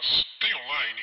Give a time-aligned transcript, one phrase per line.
[0.00, 1.00] Mas tem online?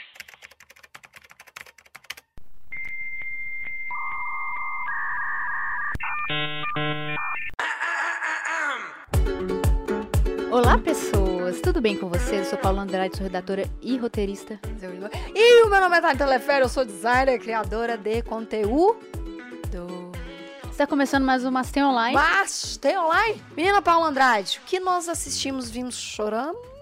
[10.52, 11.62] Olá, pessoas!
[11.62, 12.40] Tudo bem com vocês?
[12.40, 14.60] Eu sou Paula Andrade, sou redatora e roteirista.
[15.36, 18.98] E o meu nome é Thalita Telefero, eu sou designer, criadora de conteúdo.
[20.72, 22.16] Está começando mais um Mas Tem Online.
[22.16, 23.44] Mas tem online?
[23.56, 26.77] Menina Paula Andrade, o que nós assistimos, vimos chorando?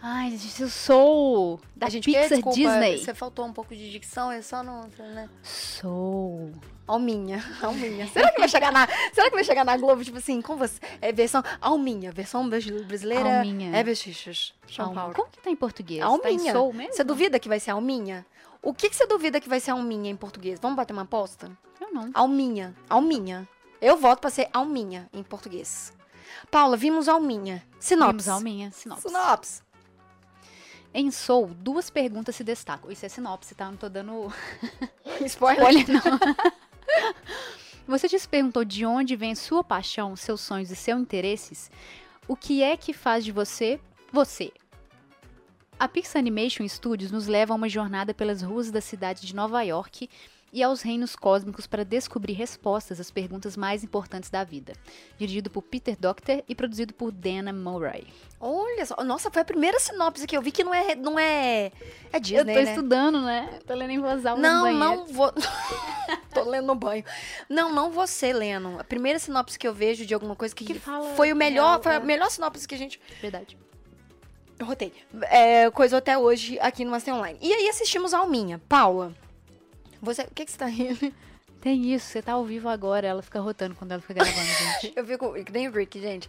[0.00, 2.98] Ai, gente, eu sou da gente Pixar desculpa, Disney.
[2.98, 5.28] Você faltou um pouco de dicção, é só não, né?
[5.42, 6.52] Sou.
[6.86, 8.06] Alminha, alminha.
[8.12, 10.78] Será que vai chegar na, será que vai chegar na Globo tipo assim, com você?
[11.00, 13.38] É versão alminha, versão brasileira.
[13.38, 13.76] Alminha.
[13.76, 13.80] É.
[14.94, 15.14] Paulo.
[15.14, 16.02] Como que tá em português?
[16.02, 16.52] Alminha.
[16.52, 16.92] Tá em?
[16.92, 18.24] Você duvida que vai ser alminha?
[18.62, 20.60] O que, que você duvida que vai ser alminha em português?
[20.60, 21.50] Vamos bater uma aposta?
[21.80, 22.10] Eu não.
[22.14, 22.74] Alminha.
[22.88, 23.48] Alminha.
[23.80, 25.92] Eu voto pra ser alminha em português.
[26.50, 27.62] Paula, vimos alminha.
[27.78, 28.12] Sinopse.
[28.12, 29.08] Vimos Alminha, sinopse.
[29.08, 29.62] Sinopse.
[30.98, 32.90] Em Soul, duas perguntas se destacam.
[32.90, 33.66] Isso é sinopse, tá?
[33.66, 34.32] Não tô dando
[35.26, 35.62] Spoiler.
[35.62, 36.18] Olha, não.
[37.86, 41.70] Você já se perguntou de onde vem sua paixão, seus sonhos e seus interesses?
[42.26, 43.78] O que é que faz de você
[44.10, 44.50] você?
[45.78, 49.60] A Pixar Animation Studios nos leva a uma jornada pelas ruas da cidade de Nova
[49.60, 50.08] York
[50.52, 54.72] e aos reinos cósmicos para descobrir respostas às perguntas mais importantes da vida.
[55.18, 58.06] Dirigido por Peter Docter e produzido por Dana Murray.
[58.40, 59.02] Olha só.
[59.04, 60.94] Nossa, foi a primeira sinopse que eu vi que não é.
[60.94, 61.72] Não é.
[62.12, 62.70] É Eu Disney, tô né?
[62.70, 63.58] estudando, né?
[63.66, 65.32] Tô lendo em voz alta Não, não vou.
[66.32, 67.02] Tô lendo no banho.
[67.48, 68.78] Não, não você, lendo.
[68.78, 71.70] A primeira sinopse que eu vejo de alguma coisa que, Que fala foi o melhor,
[71.70, 72.00] real, foi a é.
[72.00, 73.56] melhor sinopse que a gente Verdade.
[74.58, 74.92] Eu rotei.
[75.22, 77.38] É, coisa até hoje aqui no Master Online.
[77.42, 78.60] E aí assistimos a Alminha.
[78.68, 79.12] Paula,
[80.00, 81.12] você, o que, que você tá rindo?
[81.58, 84.36] Tem isso, você tá ao vivo agora, ela fica rotando quando ela fica gravando,
[84.82, 84.92] gente.
[84.94, 86.28] Eu fico que nem o Rick, gente.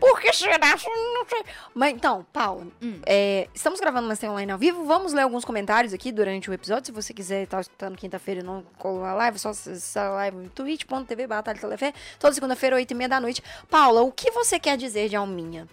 [0.00, 0.58] Por que será?
[0.58, 1.44] Não sei.
[1.74, 2.98] Mas então, Paula, Hum.
[3.04, 4.84] é, estamos gravando o Master Online ao vivo.
[4.86, 6.86] Vamos ler alguns comentários aqui durante o episódio.
[6.86, 10.36] Se você quiser estar escutando quinta-feira e não colou a live, só acessar a live
[10.38, 11.92] no twitch.tv batalha telefé.
[12.18, 13.42] Toda segunda-feira, 8 e meia da noite.
[13.68, 15.68] Paula, o que você quer dizer de Alminha?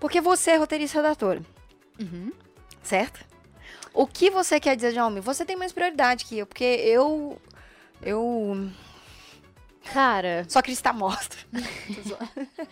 [0.00, 1.42] Porque você é roteirista e redatora.
[2.00, 2.32] Uhum.
[2.82, 3.20] certo?
[3.92, 5.22] O que você quer dizer de Alminha?
[5.22, 7.40] Você tem mais prioridade que eu, porque eu.
[8.02, 8.68] Eu.
[9.92, 11.36] Cara, Só queria estar morta.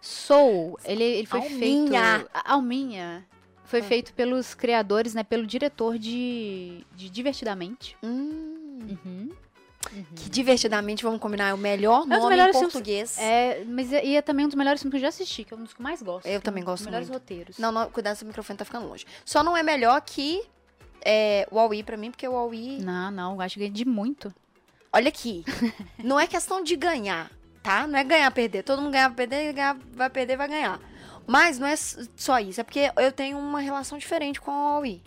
[0.00, 1.54] Soul, ele, ele foi feito.
[1.54, 2.26] Alminha.
[2.32, 3.26] a- Alminha.
[3.64, 3.84] Foi Ah.
[3.84, 5.22] feito pelos criadores, né?
[5.22, 7.96] Pelo diretor de, de Divertidamente.
[8.02, 9.30] hum, Uhum.
[10.14, 13.18] Que divertidamente, vamos combinar, é o melhor dos nome em filmes- português.
[13.18, 15.54] É, mas é, e é também um dos melhores filmes que eu já assisti, que
[15.54, 16.26] é um dos que eu mais gosto.
[16.26, 17.20] Eu também Um dos gosto melhores muito.
[17.20, 17.58] roteiros.
[17.58, 19.06] Não, não, cuidado, seu microfone tá ficando longe.
[19.24, 20.42] Só não é melhor que
[21.02, 22.78] é, o Aui pra mim, porque o Aui.
[22.82, 24.32] Não, não, eu acho que é de muito.
[24.92, 25.44] Olha aqui.
[26.04, 27.30] não é questão de ganhar,
[27.62, 27.86] tá?
[27.86, 28.62] Não é ganhar, perder.
[28.62, 30.78] Todo mundo ganha, vai perder, ganhar, vai perder, vai ganhar.
[31.26, 35.00] Mas não é só isso, é porque eu tenho uma relação diferente com o Aui.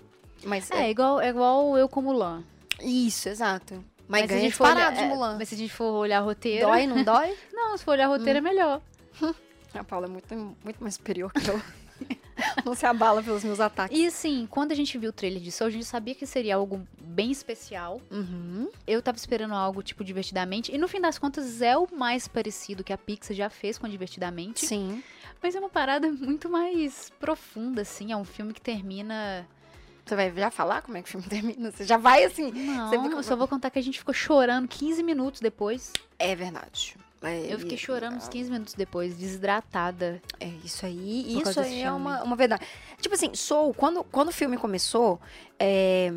[0.45, 2.43] Mas É, igual, é igual eu com Mulan.
[2.81, 3.83] Isso, exato.
[4.07, 5.37] Mas, se a ganha gente for olhar- de é, Mulan.
[5.37, 6.67] Mas se a gente for olhar roteiro.
[6.67, 7.35] Dói, não dói?
[7.51, 8.81] Não, se for olhar roteiro é melhor.
[9.73, 11.59] A Paula é muito, muito mais superior que eu.
[12.65, 13.97] não se abala pelos meus ataques.
[13.97, 16.55] E assim, quando a gente viu o trailer de Soul, a gente sabia que seria
[16.55, 18.01] algo bem especial.
[18.11, 18.69] Uhum.
[18.85, 20.73] Eu tava esperando algo, tipo, divertidamente.
[20.73, 23.87] E no fim das contas, é o mais parecido que a Pixar já fez com
[23.87, 24.65] Divertidamente.
[24.65, 25.03] Sim.
[25.41, 28.11] Mas é uma parada muito mais profunda, assim.
[28.11, 29.47] É um filme que termina.
[30.05, 31.71] Você vai já falar como é que o filme termina?
[31.71, 32.51] Você já vai assim.
[32.51, 35.91] Não, Você fica- eu só vou contar que a gente ficou chorando 15 minutos depois.
[36.19, 36.95] É verdade.
[37.21, 40.21] É, Eu fiquei e- chorando uns 15 minutos depois, desidratada.
[40.41, 41.39] É isso aí.
[41.41, 42.65] Isso aí é uma, uma verdade.
[42.99, 45.21] Tipo assim, Soul, quando, quando o filme começou,
[45.57, 46.11] é,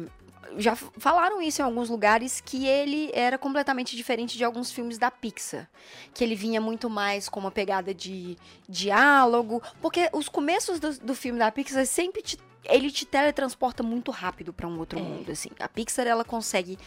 [0.58, 5.08] já falaram isso em alguns lugares, que ele era completamente diferente de alguns filmes da
[5.08, 5.70] Pixar.
[6.12, 8.36] Que ele vinha muito mais com uma pegada de
[8.68, 9.62] diálogo.
[9.80, 14.52] Porque os começos do, do filme da Pixar sempre te, ele te teletransporta muito rápido
[14.52, 15.02] pra um outro É.
[15.02, 15.50] mundo, assim.
[15.60, 16.78] A Pixar, ela consegue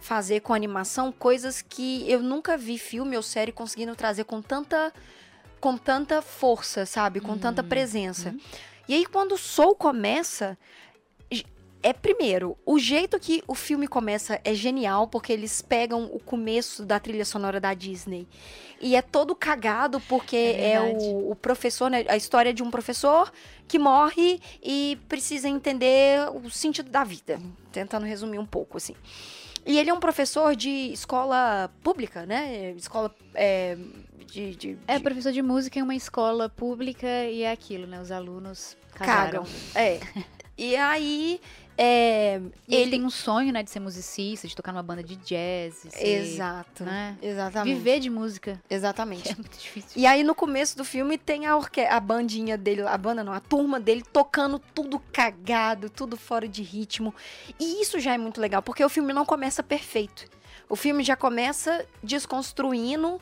[0.00, 4.92] fazer com animação coisas que eu nunca vi filme ou série conseguindo trazer com tanta
[5.60, 7.18] com tanta força, sabe?
[7.20, 8.34] Com tanta Uhum, presença.
[8.86, 10.56] E aí quando o Soul começa,
[11.88, 16.84] é primeiro, o jeito que o filme começa é genial, porque eles pegam o começo
[16.84, 18.26] da trilha sonora da Disney.
[18.80, 22.04] E é todo cagado, porque É é, o, o professor, né?
[22.08, 23.32] A história de um professor
[23.68, 27.40] que morre e precisa entender o sentido da vida.
[27.72, 28.94] Tentando resumir um pouco, assim.
[29.64, 32.72] E ele é um professor de escola pública, né?
[32.76, 33.76] Escola é,
[34.26, 38.00] de, de- É, de- professor de música em uma escola pública e é aquilo, né?
[38.00, 39.44] Os alunos cagaram.
[39.44, 39.46] cagam.
[39.74, 40.00] É.
[40.58, 41.38] E aí.
[41.78, 45.16] É, E ele tem um sonho, né, de ser musicista, de tocar numa banda de
[45.16, 45.86] jazz.
[45.90, 46.84] ser, Exato.
[46.84, 47.16] Né?
[47.20, 47.74] Exatamente.
[47.74, 48.60] Viver de música.
[48.68, 49.26] Exatamente.
[49.32, 49.90] É muito difícil.
[49.94, 53.32] E aí, no começo do filme, tem a, orque a bandinha dele, a banda não,
[53.32, 57.14] a turma dele tocando tudo cagado, tudo fora de ritmo.
[57.60, 60.24] E isso já é muito legal, porque o filme não começa perfeito.
[60.68, 63.20] O filme já começa desconstruindo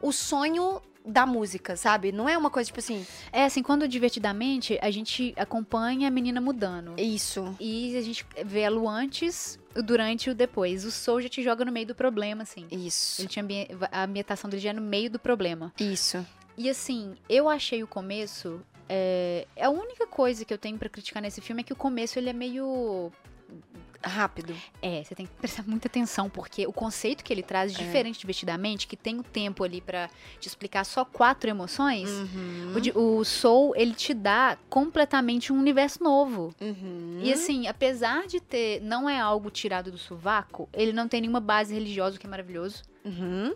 [0.00, 2.12] o sonho da música, sabe?
[2.12, 6.40] Não é uma coisa tipo assim, É assim, quando divertidamente, a gente acompanha a menina
[6.40, 6.94] mudando.
[6.96, 7.54] isso.
[7.58, 10.84] E a gente vê ela o antes, o durante e o depois.
[10.84, 12.66] O Soul já te joga no meio do problema, assim.
[12.70, 13.20] Isso.
[13.20, 15.72] Ele tinha ambi- a ambientação dele já é no meio do problema.
[15.80, 16.24] Isso.
[16.56, 18.60] E assim, eu achei o começo.
[18.88, 22.18] É, a única coisa que eu tenho pra criticar nesse filme é que o começo
[22.18, 23.10] ele é meio.
[24.04, 24.54] Rápido.
[24.80, 28.26] É, você tem que prestar muita atenção, porque o conceito que ele traz, diferente de
[28.26, 30.08] Vestidamente, que tem o tempo ali pra
[30.40, 32.74] te explicar só quatro emoções, Uhum.
[32.94, 36.54] o, o Soul, ele te dá completamente um universo novo.
[36.60, 37.20] Uhum.
[37.22, 38.80] E assim, apesar de ter.
[38.82, 42.30] Não é algo tirado do sovaco, ele não tem nenhuma base religiosa, o que é
[42.30, 42.82] maravilhoso.
[43.04, 43.54] Uhum.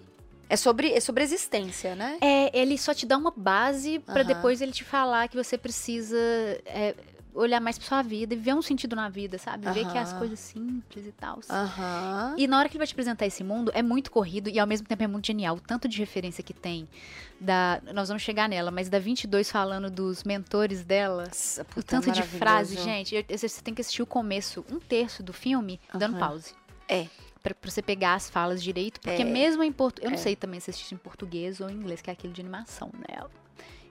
[0.48, 2.19] É sobre, é sobre existência, né?
[2.20, 4.25] É, ele só te dá uma base pra Aham.
[4.28, 6.16] depois ele te falar que você precisa
[6.64, 6.94] é,
[7.37, 9.71] olhar mais pra sua vida e ver um sentido na vida, sabe?
[9.71, 11.41] Ver que é as coisas simples e tal.
[11.49, 12.35] Aham.
[12.38, 14.67] E na hora que ele vai te apresentar esse mundo, é muito corrido e ao
[14.67, 15.56] mesmo tempo é muito genial.
[15.56, 16.88] O tanto de referência que tem
[17.41, 17.81] da.
[17.94, 21.25] Nós vamos chegar nela, mas da 22 falando dos mentores dela.
[21.27, 23.15] Nossa, O tanto de frase, gente.
[23.15, 26.29] eu- Você tem que assistir o começo, um terço do filme, dando Aham.
[26.29, 26.55] pause.
[26.89, 27.06] É.
[27.43, 28.99] Pra, pra você pegar as falas direito.
[29.00, 29.25] Porque É.
[29.25, 30.05] mesmo em português.
[30.06, 30.23] Eu não É.
[30.23, 33.25] sei também se assistir em português ou em inglês, que é aquilo de animação, né?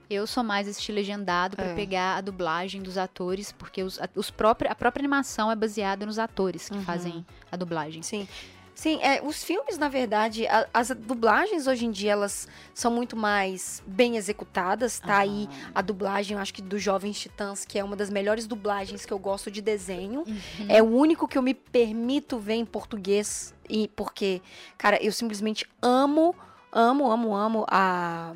[0.08, 1.74] Eu sou mais assistir legendado pra É.
[1.74, 6.06] pegar a dublagem dos atores, porque os, a- os própria, a própria animação é baseada
[6.06, 6.82] nos atores que Uhum.
[6.84, 8.02] fazem a dublagem.
[8.02, 8.28] Sim.
[8.72, 13.16] Sim, é, os filmes, na verdade, a- as dublagens hoje em dia, elas são muito
[13.16, 15.00] mais bem executadas.
[15.00, 15.70] Tá aí Aham.
[15.74, 19.12] a dublagem, eu acho que do Jovens Titãs, que é uma das melhores dublagens que
[19.14, 20.24] eu gosto de desenho.
[20.28, 20.66] Uhum.
[20.68, 23.54] É o único que eu me permito ver em português.
[23.68, 24.42] E porque,
[24.76, 26.36] cara, eu simplesmente amo,
[26.70, 28.34] amo, amo, amo a,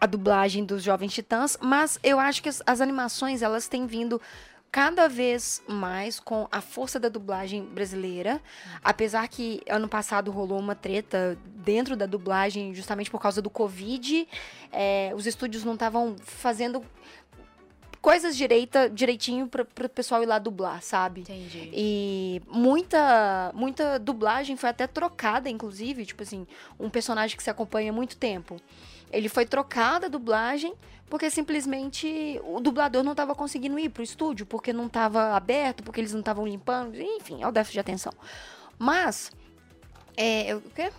[0.00, 1.58] a dublagem dos Jovens Titãs.
[1.60, 4.20] Mas eu acho que as, as animações, elas têm vindo
[4.70, 8.42] cada vez mais com a força da dublagem brasileira.
[8.84, 14.28] Apesar que ano passado rolou uma treta dentro da dublagem, justamente por causa do Covid.
[14.70, 16.84] É, os estúdios não estavam fazendo
[18.06, 21.22] coisas direita, direitinho para o pessoal ir lá dublar, sabe?
[21.22, 21.70] Entendi.
[21.72, 26.46] E muita, muita dublagem foi até trocada, inclusive, tipo assim,
[26.78, 28.60] um personagem que se acompanha há muito tempo.
[29.12, 30.74] Ele foi trocado a dublagem
[31.08, 36.00] porque simplesmente o dublador não estava conseguindo ir pro estúdio, porque não estava aberto, porque
[36.00, 38.12] eles não estavam limpando, enfim, é o déficit de atenção.
[38.78, 39.30] Mas,
[40.16, 40.90] é, o quê?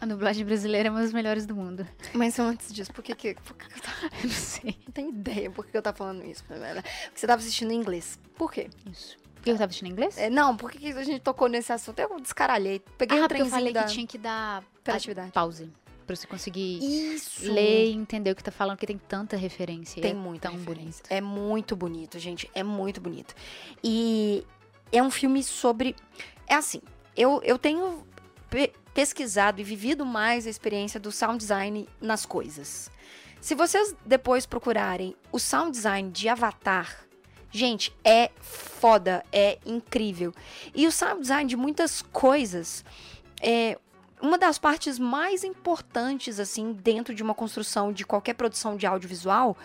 [0.00, 1.86] A dublagem brasileira é uma das melhores do mundo.
[2.14, 4.78] Mas antes disso, por que que, por que que eu tava, Eu não sei.
[4.86, 6.58] não tenho ideia por que eu tava falando isso, porque
[7.14, 8.18] você tava assistindo em inglês.
[8.36, 8.70] Por quê?
[8.90, 9.18] Isso.
[9.44, 10.16] Eu tava assistindo em inglês?
[10.16, 11.98] É, não, por que a gente tocou nesse assunto?
[11.98, 12.82] Eu descaralhei.
[12.96, 15.28] Peguei ah, o porque eu falei da que tinha que dar hiperatividade.
[15.28, 15.70] a- pause.
[16.10, 16.80] Pra você conseguir
[17.14, 17.52] Isso.
[17.52, 20.02] ler e entender o que tá falando, porque tem tanta referência.
[20.02, 21.04] Tem é muita tão referência.
[21.04, 21.06] bonito.
[21.08, 22.50] É muito bonito, gente.
[22.52, 23.32] É muito bonito.
[23.84, 24.44] E
[24.90, 25.94] é um filme sobre.
[26.48, 26.82] É assim,
[27.16, 28.04] eu, eu tenho
[28.50, 32.90] pe- pesquisado e vivido mais a experiência do sound design nas coisas.
[33.40, 37.04] Se vocês depois procurarem o sound design de Avatar,
[37.52, 40.34] gente, é foda, é incrível.
[40.74, 42.84] E o sound design de muitas coisas
[43.40, 43.78] é
[44.20, 49.56] uma das partes mais importantes, assim, dentro de uma construção de qualquer produção de audiovisual,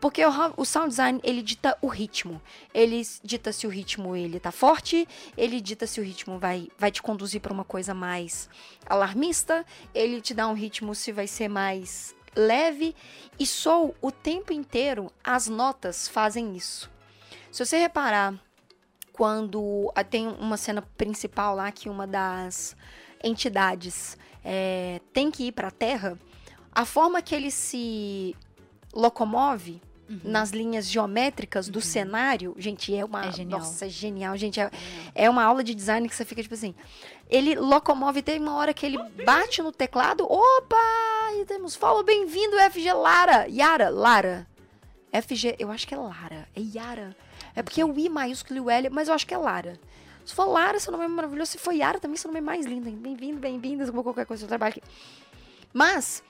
[0.00, 0.20] porque
[0.56, 2.42] o, sound design, ele dita o ritmo.
[2.74, 5.06] Ele dita se o ritmo ele tá forte,
[5.36, 8.50] ele dita se o ritmo vai, vai te conduzir para uma coisa mais
[8.84, 9.64] alarmista,
[9.94, 12.96] ele te dá um ritmo se vai ser mais leve.
[13.38, 16.90] E sou o tempo inteiro as notas fazem isso.
[17.52, 18.34] Se você reparar,
[19.12, 22.74] quando ah, tem uma cena principal lá que uma das
[23.22, 26.18] entidades é, tem que ir para a Terra,
[26.72, 28.36] a forma que ele se
[28.92, 29.80] locomove
[30.24, 33.26] nas linhas geométricas do cenário, gente, é uma.
[33.26, 33.60] É genial.
[33.60, 34.60] Nossa, é genial, gente.
[34.60, 34.70] É,
[35.14, 36.74] é uma aula de design que você fica tipo assim.
[37.30, 40.24] Ele locomove, tem uma hora que ele bate no teclado.
[40.24, 40.76] Opa!
[41.40, 43.46] E temos follow, bem-vindo, FG Lara.
[43.48, 44.46] Yara, Lara.
[45.12, 46.46] FG, eu acho que é Lara.
[46.54, 47.16] É Yara.
[47.54, 49.78] É porque é o I maiúsculo e o L, mas eu acho que é Lara.
[50.24, 51.52] Se for Lara, seu nome é maravilhoso.
[51.52, 52.90] Se for Yara, também seu nome é mais lindo.
[52.90, 54.82] Bem-vindo, bem-vindas, como qualquer coisa do trabalho aqui.
[55.72, 56.22] Mas,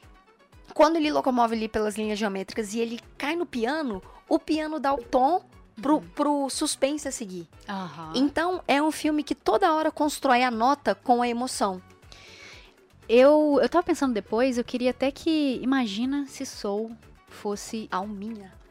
[0.75, 4.95] quando ele locomove ali pelas linhas geométricas e ele cai no piano, o piano dá
[4.95, 5.45] o tom
[5.81, 7.47] pro, pro suspense a seguir.
[7.69, 8.13] Aham.
[8.15, 11.83] Então, é um filme que toda hora constrói a nota com a emoção.
[13.09, 15.61] Eu, eu tava pensando depois, eu queria até que.
[15.63, 16.97] Imagina se Soul
[17.29, 18.62] fosse Alminha.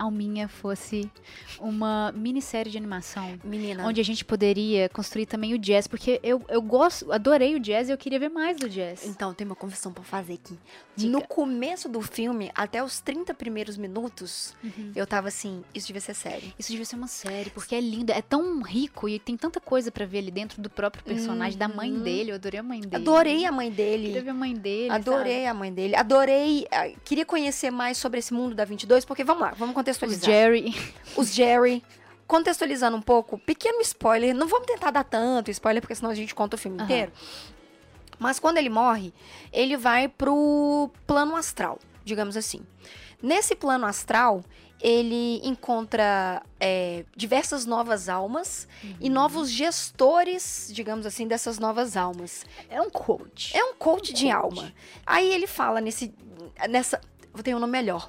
[0.00, 1.10] Alminha fosse
[1.58, 3.38] uma minissérie de animação.
[3.44, 3.86] Menina.
[3.86, 7.88] Onde a gente poderia construir também o jazz, porque eu, eu gosto, adorei o jazz
[7.88, 9.04] e eu queria ver mais do jazz.
[9.06, 10.58] Então, tem uma confissão pra fazer aqui.
[10.96, 11.12] Diga.
[11.12, 14.54] No começo do filme, até os 30 primeiros minutos,
[14.94, 16.52] eu tava assim, isso devia ser sério.
[16.58, 19.90] Isso devia ser uma série, porque é lindo, é tão rico e tem tanta coisa
[19.90, 22.02] pra ver ali dentro do próprio personagem, da mãe Uhum.
[22.02, 22.30] dele.
[22.30, 22.96] Eu adorei a mãe dele.
[22.96, 24.20] Adorei a mãe Queria dele.
[24.20, 24.90] ver a mãe dele.
[24.90, 25.96] Adorei a mãe dele.
[25.96, 26.66] Adorei.
[26.70, 30.12] ah, Queria conhecer mais sobre esse mundo da 22, porque vamos lá, vamos sabe?
[30.12, 30.30] Os contextualizar.
[30.30, 30.92] Jerry.
[31.16, 31.84] Os Jerry.
[32.26, 36.32] Contextualizando um pouco, pequeno spoiler, não vamos tentar dar tanto spoiler, porque senão a gente
[36.34, 36.84] conta o filme Aham.
[36.84, 37.12] inteiro.
[38.20, 39.12] Mas quando ele morre,
[39.52, 42.60] ele vai pro plano astral, digamos assim.
[43.20, 44.44] Nesse plano astral,
[44.80, 48.68] ele encontra é, diversas novas almas
[49.00, 49.14] e Uhum.
[49.14, 52.46] novos gestores, digamos assim, dessas novas almas.
[52.70, 53.56] É um coach.
[53.56, 54.32] É um coach de coach.
[54.34, 54.72] alma.
[55.04, 56.14] Aí ele fala nesse.
[56.68, 57.00] nessa.
[57.32, 58.08] Vou ter um nome melhor.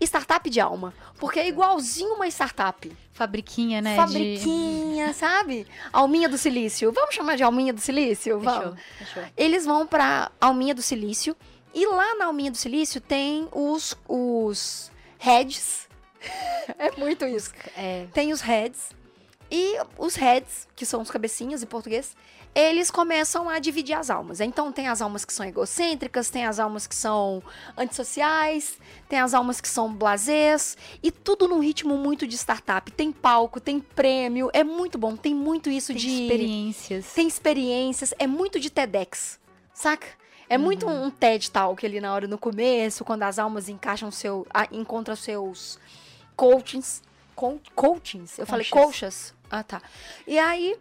[0.00, 0.92] Startup de alma.
[1.18, 2.90] Porque é igualzinho uma startup.
[3.12, 3.92] Fabriquinha, né?
[3.92, 5.66] de- Fabriquinha, sabe?
[5.92, 6.92] Alminha do silício.
[6.92, 8.38] Vamos chamar de alminha do silício?
[8.38, 8.78] Vamos.
[8.98, 9.22] Fechou, fechou.
[9.36, 11.34] Eles vão pra Alminha do Silício.
[11.74, 15.86] E lá na Alminha do Silício tem os, os heads.
[16.78, 17.52] é muito isso.
[17.76, 18.90] É, Tem os heads.
[19.50, 22.16] E os heads, que são os cabecinhas em português,
[22.58, 24.40] eles começam a dividir as almas.
[24.40, 27.42] Então tem as almas que são egocêntricas, tem as almas que são
[27.76, 32.90] antissociais, tem as almas que são blasés, e tudo num ritmo muito de startup.
[32.90, 37.12] Tem palco, tem prêmio, é muito bom, tem muito isso tem de experiências.
[37.12, 39.38] tem experiências, é muito de TEDx,
[39.74, 40.06] saca?
[40.48, 44.46] É muito um TED Talk ali na hora, no começo, quando as almas encaixam seu,
[44.54, 45.78] ah, encontram seus
[46.36, 47.02] coachings,
[47.34, 49.32] co- coachings, eu falei Conchas.
[49.32, 49.82] coxas, ah tá.
[50.26, 50.76] E aí,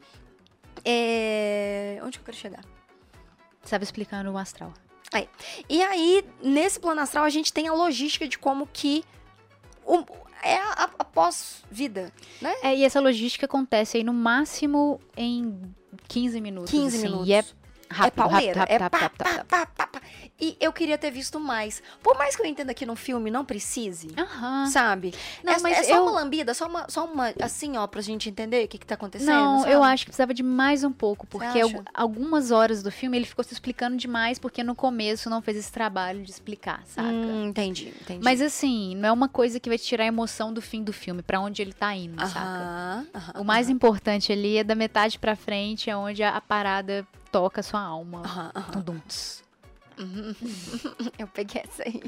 [0.84, 2.00] é...
[2.04, 2.64] onde que eu quero chegar?
[3.64, 4.74] Estava explicando o astral.
[5.70, 9.04] E aí, nesse plano astral, a gente tem a logística de como que
[9.86, 10.04] o-
[10.44, 12.54] é a, a- a pós-vida, né?
[12.62, 15.74] É, e essa logística acontece aí no máximo em
[16.10, 16.72] 15 minutos.
[16.72, 17.28] 15 assim, minutos.
[17.30, 17.46] E é
[17.90, 20.02] rápido, é pauleira, rápido, é rápido, pá, rápido, pá, rápido, pá, pá, pá.
[20.40, 21.82] E eu queria ter visto mais.
[22.04, 24.66] Por mais que eu entenda que no filme não precise, Aham.
[24.68, 25.14] sabe?
[25.44, 28.02] Não, é, mas é só eu- uma lambida, só uma, só uma, assim, ó, pra
[28.02, 29.72] gente entender o que que tá acontecendo, Não, sabe?
[29.72, 31.60] eu acho que precisava de mais um pouco, porque
[31.94, 35.72] algumas horas do filme ele ficou se explicando demais, porque no começo não fez esse
[35.72, 37.08] trabalho de explicar, saca?
[37.10, 38.24] Hum, entendi, entendi.
[38.24, 40.92] Mas assim, não é uma coisa que vai te tirar a emoção do fim do
[40.92, 42.40] filme, pra onde ele tá indo, saca?
[42.42, 46.42] Aham, aham, O mais importante ali é da metade pra frente, é onde a, a
[46.42, 48.22] parada toca a sua alma.
[50.00, 50.34] Uhum.
[51.20, 52.02] eu peguei essa aí.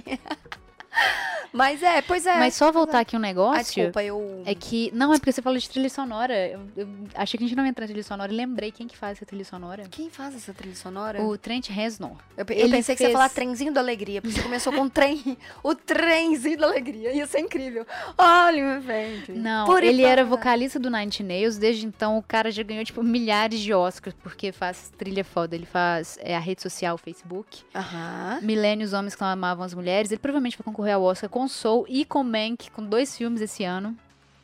[1.54, 2.38] Mas é, pois é.
[2.38, 3.64] Mas só voltar aqui um Ah, negócio.
[3.64, 4.44] desculpa, eu...
[4.46, 4.92] É que.
[4.94, 6.34] Não, é porque você falou de trilha sonora.
[6.48, 8.86] Eu, eu achei que a gente não ia entrar em trilha sonora e lembrei quem
[8.86, 9.84] que faz essa trilha sonora.
[9.90, 11.22] Quem faz essa trilha sonora?
[11.24, 12.18] O Trent Reznor.
[12.36, 14.88] Eu, eu pensei que você ia fez- falar trenzinho da alegria, porque você começou com
[14.90, 17.88] trem, o trenzinho da alegria, ia ser incrível.
[18.18, 19.24] Olha, meu velho.
[19.30, 20.30] Não, Por ele era né?
[20.30, 21.58] vocalista do Nine Nails.
[21.58, 25.56] Desde então, o cara já ganhou, tipo, milhares de Oscars, porque faz trilha foda.
[25.56, 27.64] Ele faz é, a rede social, o Facebook.
[27.74, 28.40] Aham.
[28.42, 30.12] Milênios Homens que não amavam as mulheres.
[30.12, 33.64] Ele provavelmente vai concorrer ao Oscar com Soul e com Mank, com dois filmes esse
[33.64, 33.98] ano.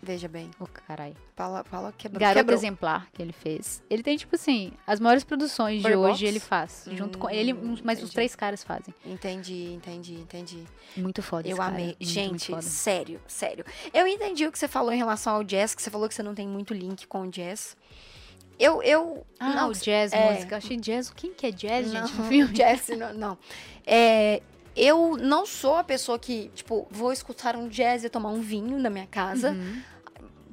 [0.05, 1.15] Veja bem, Ô, caralho.
[1.33, 2.19] fala, fala quebrou.
[2.19, 2.57] Garoto quebrou.
[2.57, 3.81] Exemplar que ele fez.
[3.89, 5.95] Ele tem, tipo assim, as maiores produções de Box?
[6.11, 6.85] hoje ele faz.
[6.91, 8.13] Junto com Hum, ele, uns- mas os entendi.
[8.15, 8.93] três caras fazem.
[9.05, 10.63] Entendi, entendi, entendi.
[10.97, 11.85] Muito foda Eu amei.
[11.85, 12.61] muito, muito Gente, foda.
[12.63, 13.63] sério, sério.
[13.93, 16.21] Eu entendi o que você falou em relação ao jazz, que você falou que você
[16.23, 17.77] não tem muito link com o jazz.
[18.59, 19.25] Eu, eu...
[19.39, 20.33] Ah, não, o jazz, é.
[20.33, 20.55] música.
[20.55, 21.09] Eu achei jazz.
[21.11, 22.51] Quem que é jazz, gente, Não, filme?
[22.53, 23.13] Jazz, não.
[23.13, 23.37] não.
[23.85, 24.41] É,
[24.75, 28.79] eu não sou a pessoa que, tipo, vou escutar um jazz e tomar um vinho
[28.79, 29.51] na minha casa.
[29.51, 29.81] Uhum.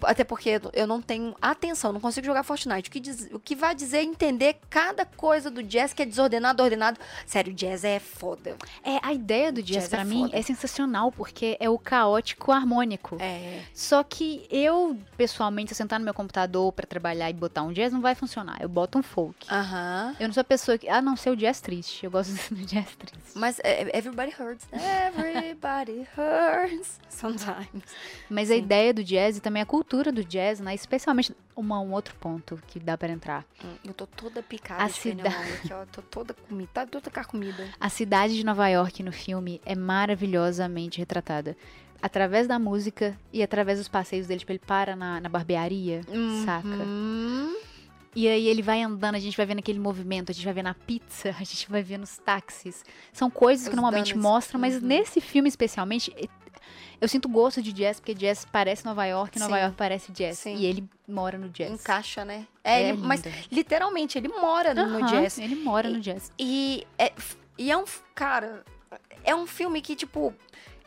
[0.02, 2.88] Até porque eu não tenho atenção, não consigo jogar Fortnite.
[2.88, 6.06] O que, diz- o que vai dizer é entender cada coisa do jazz que é
[6.06, 6.98] desordenado, ordenado.
[7.26, 8.56] Sério, jazz é foda.
[8.84, 10.38] É, a ideia do jazz, Jazz é pra mim, foda.
[10.38, 13.16] é sensacional, porque é o caótico harmônico.
[13.20, 13.62] É.
[13.74, 17.72] Só que eu, pessoalmente, se eu sentar no meu computador pra trabalhar e botar um
[17.72, 18.58] jazz, não vai funcionar.
[18.60, 19.46] Eu boto um folk.
[19.50, 20.16] Aham.
[20.18, 20.88] Eu não sou a pessoa que.
[20.88, 22.04] Ah, não, ser o jazz triste.
[22.04, 23.18] Eu gosto do jazz triste.
[23.34, 24.66] Mas é, everybody hurts.
[24.72, 26.98] Everybody hurts.
[27.08, 27.82] Sometimes.
[28.28, 28.60] Mas a Sim.
[28.60, 30.74] ideia do jazz e também a cultura do jazz, né?
[30.74, 33.44] Especialmente uma, um outro ponto que dá pra entrar.
[33.64, 35.24] Hum, Eu tô toda picada A de cida-
[35.72, 35.84] ó.
[35.92, 36.70] Tô toda comida.
[36.72, 37.66] Tá toda com a comida.
[37.80, 41.56] A cidade de Nova York no filme é maravilhosamente retratada.
[42.02, 46.00] Através da música e através dos passeios dele, tipo, ele para na, na barbearia,
[46.46, 46.66] saca?
[46.68, 47.54] Hum.
[48.16, 50.66] E aí ele vai andando, a gente vai vendo aquele movimento, a gente vai vendo
[50.68, 52.84] a pizza, a gente vai vendo os táxis.
[53.12, 54.22] São coisas que Os normalmente donuts.
[54.30, 54.80] mostram, mas Uhum.
[54.88, 56.12] nesse filme especialmente,
[57.00, 59.60] eu sinto gosto de jazz, porque jazz parece Nova York, Nova Sim.
[59.62, 60.38] York parece jazz.
[60.38, 60.56] Sim.
[60.56, 61.70] E ele mora no jazz.
[61.72, 62.46] Encaixa, né?
[62.62, 65.38] É, ele- mas literalmente, ele mora no Aham, jazz.
[65.38, 66.30] Ele mora no jazz.
[66.38, 67.12] E é,
[67.58, 67.84] e é um.
[68.14, 68.64] Cara,
[69.24, 70.34] é um filme que, tipo.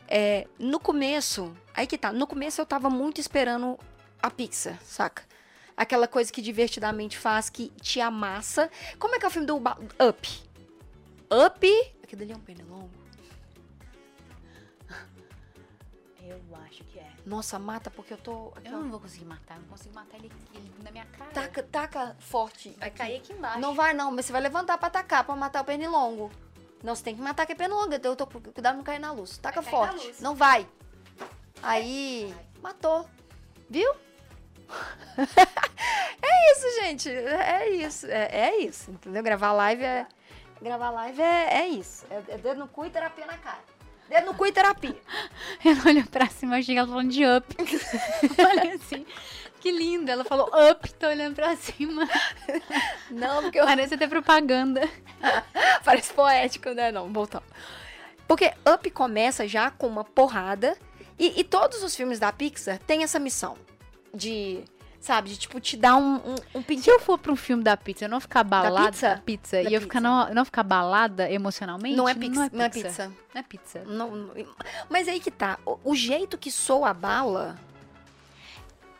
[0.06, 3.78] É, no começo, aí que tá, no começo eu tava muito esperando
[4.22, 5.22] a pizza, saca?
[5.74, 8.70] Aquela coisa que divertidamente faz, que te amassa.
[8.98, 10.28] Como é que é o filme do Up?
[11.46, 11.92] Up?
[12.02, 12.90] Aquele ali é um pernilongo.
[17.24, 18.52] Nossa, mata porque eu tô.
[18.54, 21.30] aqui, Eu não vou conseguir matar, eu não consigo matar ele, ele na minha cara.
[21.30, 22.70] Taca, taca forte.
[22.78, 22.98] Vai aqui.
[22.98, 23.60] cair aqui embaixo.
[23.60, 26.30] Não vai não, mas você vai levantar pra atacar, pra matar o pernilongo.
[26.82, 27.94] Não, você tem que matar que é pernilongo.
[27.94, 29.38] Eu tô cuidado não cair na luz.
[29.38, 30.06] Taca Vai forte.
[30.06, 30.20] luz.
[30.20, 30.68] Não vai.
[31.62, 33.08] Aí, matou.
[33.70, 33.90] Viu?
[36.20, 37.08] é isso, gente.
[37.08, 38.06] É isso.
[38.06, 38.90] É, é isso.
[38.90, 39.22] Entendeu?
[39.22, 40.06] Gravar live é.
[40.60, 42.04] Gravar live é, é isso.
[42.10, 43.62] É, é dedo no cu e terapia na cara.
[44.08, 44.96] Dedo no cu e terapia.
[45.64, 47.56] Ela olhou pra cima, achei que ela falando de up.
[48.38, 49.06] Olha assim,
[49.60, 50.12] que linda.
[50.12, 52.08] Ela falou up, tô olhando pra cima.
[53.10, 54.88] Não, porque eu Parece até propaganda.
[55.84, 56.92] Parece poético, né?
[56.92, 57.44] Não, voltando.
[58.26, 60.76] Porque Up começa já com uma porrada.
[61.18, 63.56] E, e todos os filmes da Pixar têm essa missão.
[64.12, 64.64] De,
[65.04, 66.94] sabe, de tipo, te dar um, um, um Se pintinho.
[66.96, 69.08] eu for pra um filme da pizza, eu não ficar balada pizza?
[69.10, 70.08] da pizza, Da e eu ficar pizza.
[70.28, 73.12] não, não ficar balada emocionalmente, Não é, pizza, não é pizza.
[73.34, 73.84] Não é pizza.
[73.86, 74.46] Não- não-
[74.88, 75.58] Mas aí que tá.
[75.66, 77.56] O, o jeito que soa a bala,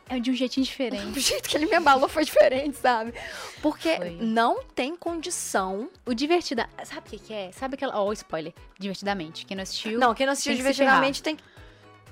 [0.07, 1.19] É de um jeitinho o diferente.
[1.21, 3.15] jeito que ele me abalou foi diferente, sabe?
[3.63, 4.11] Porque Foi.
[4.21, 5.89] não tem condição.
[6.05, 6.69] O divertida...
[6.85, 7.51] Sabe o que que é?
[7.53, 7.99] Sabe aquela...
[7.99, 8.53] Ó, spoiler.
[8.79, 9.47] Divertidamente.
[9.47, 9.99] Quem não assistiu...
[9.99, 11.43] Não, quem não assistiu tem se divertidamente tem que.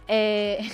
[0.09, 0.61] É...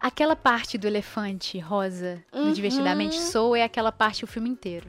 [0.00, 2.52] aquela parte do elefante rosa do Uhum.
[2.52, 4.86] Divertidamente Sou é aquela parte o filme inteiro.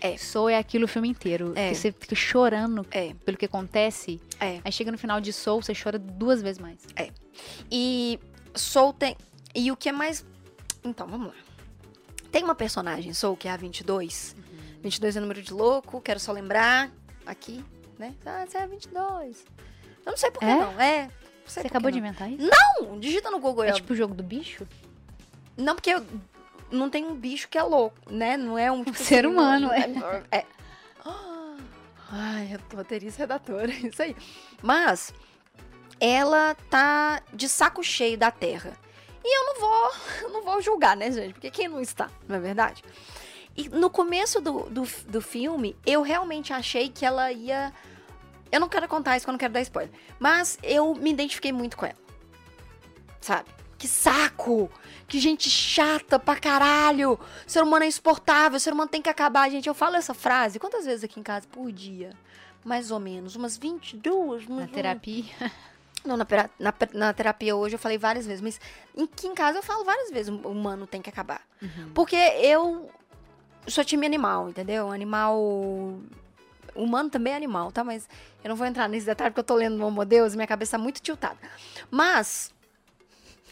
[0.00, 0.16] É.
[0.16, 1.52] Soul é aquilo o filme inteiro.
[1.56, 1.70] É.
[1.70, 4.20] Que você fica chorando É, pelo que acontece.
[4.38, 4.60] é.
[4.62, 6.78] Aí chega no final de Soul, você chora duas vezes mais.
[7.70, 8.20] E
[8.54, 9.16] Soul tem.
[9.54, 10.24] E o que é mais.
[10.84, 11.34] Então, vamos lá.
[12.30, 14.36] Tem uma personagem, Soul, que é a 22.
[14.82, 16.90] 22 é número de louco, quero só lembrar.
[17.24, 17.64] Aqui,
[17.98, 18.14] né?
[18.24, 19.44] Ah, você é a 22.
[20.06, 20.54] Eu não sei por que É?
[20.54, 20.80] não.
[20.80, 21.02] É.
[21.02, 21.10] não
[21.44, 22.06] Você acabou de não.
[22.06, 22.48] inventar isso?
[22.80, 23.64] Não, digita no Google.
[23.64, 24.66] É tipo o jogo do bicho?
[25.56, 26.06] Não, porque eu-
[26.70, 28.36] não tem um bicho que é louco, né?
[28.36, 30.24] Não é um tipo ser assim, humano, não- é.
[30.30, 30.46] é.
[32.10, 34.16] Ai, eu tô roteirista redatora, isso aí.
[34.62, 35.12] Mas
[36.00, 38.72] ela tá de saco cheio da Terra.
[39.24, 41.32] E eu não vou, eu não vou julgar, né, gente?
[41.34, 42.84] Porque quem não está, não é verdade?
[43.56, 47.72] E no começo do, do, do filme, eu realmente achei que ela ia.
[48.50, 49.92] Eu não quero contar isso, eu não quero dar spoiler.
[50.18, 51.98] Mas eu me identifiquei muito com ela.
[53.20, 53.48] Sabe?
[53.78, 54.70] Que saco!
[55.06, 57.14] Que gente chata pra caralho!
[57.14, 59.68] O ser humano é insuportável, o ser humano tem que acabar, gente.
[59.68, 62.10] Eu falo essa frase quantas vezes aqui em casa por dia?
[62.64, 64.48] Mais ou menos, umas 22.
[64.48, 65.24] Na terapia.
[66.04, 66.26] Não, na,
[66.58, 68.60] na, na terapia hoje eu falei várias vezes, mas
[68.96, 71.42] aqui em casa eu falo várias vezes: o humano tem que acabar.
[71.60, 71.90] Uhum.
[71.92, 72.88] Porque eu
[73.66, 74.90] sou time animal, entendeu?
[74.90, 75.98] Animal.
[76.76, 77.82] Humano também é animal, tá?
[77.82, 78.08] Mas
[78.42, 80.46] eu não vou entrar nesse detalhe porque eu tô lendo no Homo Deus e minha
[80.46, 81.38] cabeça tá muito tiltada.
[81.90, 82.54] Mas.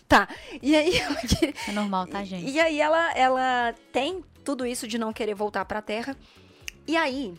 [0.08, 0.28] Tá.
[0.62, 0.92] E aí.
[1.68, 2.50] É normal, tá, gente?
[2.50, 6.16] E aí ela, ela tem tudo isso de não querer voltar pra Terra.
[6.87, 7.34] E aí,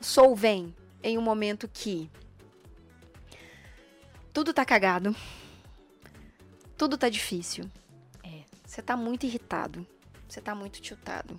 [0.00, 2.10] Soul vem em um momento que
[4.32, 5.14] tudo tá cagado.
[6.76, 7.64] Tudo tá difícil.
[8.22, 8.42] É.
[8.64, 9.86] Você tá muito irritado.
[10.28, 11.36] Você tá muito tiltado.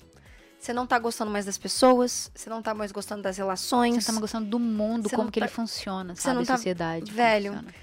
[0.60, 4.04] Você não tá gostando mais das pessoas, você não tá mais gostando das relações.
[4.04, 6.36] Você tá gostando do mundo, como não que tá- ele funciona, você sabe?
[6.36, 7.06] não a tá- sociedade.
[7.06, 7.74] como velho, funciona.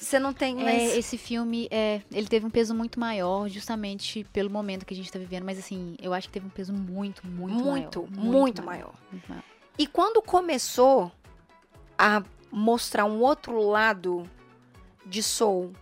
[0.00, 0.96] Você não tem É, mais.
[0.96, 5.12] esse filme, é, ele teve um peso muito maior, justamente pelo momento que a gente
[5.12, 5.44] tá vivendo.
[5.44, 8.10] Mas assim, eu acho que teve um peso muito, muito, muito, maior.
[8.32, 8.94] muito, maior.
[9.12, 9.44] muito maior.
[9.76, 11.12] E quando começou
[11.98, 14.22] a mostrar um outro lado
[15.04, 15.72] de Soul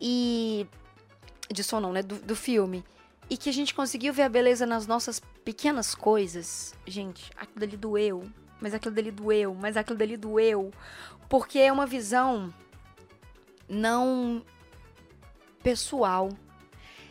[0.00, 0.66] e
[1.50, 2.84] de Soul não, né, do, do filme,
[3.30, 7.76] e que a gente conseguiu ver a beleza nas nossas pequenas coisas, gente, aquilo dali
[7.76, 8.28] doeu,
[8.60, 10.72] mas aquilo dali doeu, mas aquilo dali doeu,
[11.28, 12.52] porque é uma visão
[13.68, 14.44] não
[15.62, 16.30] pessoal.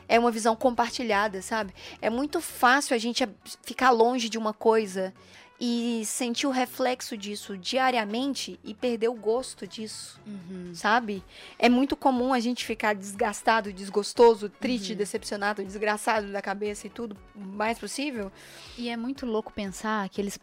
[0.08, 1.74] É uma visão compartilhada, sabe?
[2.02, 3.28] É muito fácil a gente
[3.64, 5.14] ficar longe de uma coisa
[5.60, 10.72] e sentir o reflexo disso diariamente e perder o gosto disso, Uhum.
[10.74, 11.24] sabe?
[11.58, 14.98] É muito comum a gente ficar desgastado, desgostoso, triste, Uhum.
[14.98, 18.32] decepcionado, desgraçado da cabeça e tudo o mais possível.
[18.78, 20.38] E é muito louco pensar que eles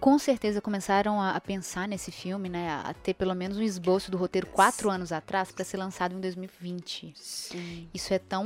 [0.00, 2.68] com certeza começaram a, a pensar nesse filme, né?
[2.84, 6.20] A, ter pelo menos um esboço do roteiro quatro anos atrás para ser lançado em
[6.20, 7.12] 2020.
[7.16, 7.88] Sim.
[7.94, 8.44] Isso é tão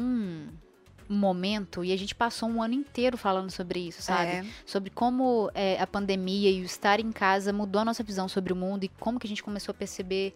[1.09, 4.31] momento e a gente passou um ano inteiro falando sobre isso, sabe?
[4.31, 4.45] É.
[4.67, 8.53] Sobre como é, a pandemia e o estar em casa mudou a nossa visão sobre
[8.53, 10.35] o mundo e como que a gente começou a perceber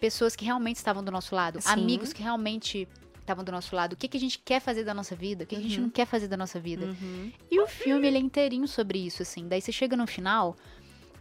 [0.00, 1.68] pessoas que realmente estavam do nosso lado, Sim.
[1.70, 2.88] amigos que realmente
[3.20, 5.46] estavam do nosso lado, o que, que a gente quer fazer da nossa vida, o
[5.46, 5.84] que, que a gente Uhum.
[5.84, 6.86] não quer fazer da nossa vida.
[6.86, 7.32] Uhum.
[7.50, 9.48] E o filme, ele é inteirinho sobre isso, assim.
[9.48, 10.56] Daí você chega no final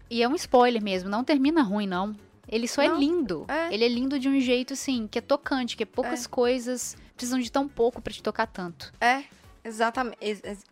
[0.09, 2.13] E é um spoiler mesmo, não termina ruim, não.
[2.47, 3.45] Ele só é Não, lindo.
[3.47, 3.73] é.
[3.73, 7.39] Ele é lindo de um jeito, assim, que é tocante, que é poucas coisas precisam
[7.39, 8.91] de tão pouco pra te tocar tanto.
[8.99, 9.23] É,
[9.63, 10.17] exatamente.
[10.21, 10.63] ex- ex-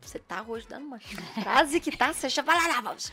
[0.00, 3.12] Você tá hoje dando uma frase que tá, você vai lá, vamos.